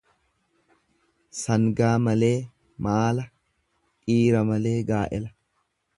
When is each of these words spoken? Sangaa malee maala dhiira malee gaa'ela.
Sangaa 1.41 1.91
malee 2.07 2.33
maala 2.87 3.29
dhiira 4.09 4.45
malee 4.53 4.77
gaa'ela. 4.93 5.35